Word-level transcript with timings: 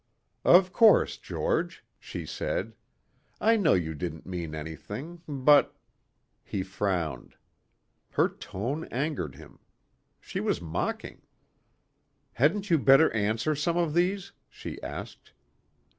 "Of 0.45 0.73
course, 0.73 1.15
George," 1.15 1.85
she 1.99 2.25
said. 2.25 2.73
"I 3.39 3.55
know 3.55 3.75
you 3.75 3.93
didn't 3.93 4.25
mean 4.25 4.55
anything, 4.55 5.21
but...." 5.27 5.77
He 6.43 6.63
frowned. 6.63 7.35
Her 8.13 8.27
tone 8.27 8.85
angered 8.85 9.35
him. 9.35 9.59
She 10.19 10.39
was 10.39 10.59
mocking. 10.59 11.21
"Hadn't 12.33 12.71
you 12.71 12.79
better 12.79 13.13
answer 13.13 13.53
some 13.53 13.77
of 13.77 13.93
these?" 13.93 14.31
she 14.49 14.81
asked. 14.81 15.33